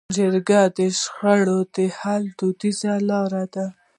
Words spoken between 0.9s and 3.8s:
شخړو د حل دودیزه لار ده.